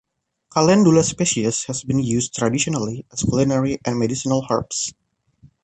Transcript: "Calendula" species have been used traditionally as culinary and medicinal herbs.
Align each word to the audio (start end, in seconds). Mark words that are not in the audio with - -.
"Calendula" 0.51 1.03
species 1.03 1.65
have 1.65 1.83
been 1.85 1.99
used 1.99 2.33
traditionally 2.33 3.05
as 3.11 3.21
culinary 3.21 3.77
and 3.85 3.99
medicinal 3.99 4.43
herbs. 4.49 4.95